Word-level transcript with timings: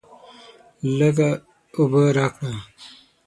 لږ 0.97 1.17
اوبه 1.77 2.01
راکړه! 2.17 2.53